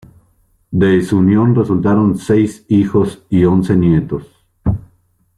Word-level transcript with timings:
De 0.71 1.03
su 1.03 1.19
unión 1.19 1.53
resultaron 1.53 2.17
seis 2.17 2.65
hijos 2.69 3.21
y 3.29 3.45
once 3.45 3.75
nietos. 3.75 4.25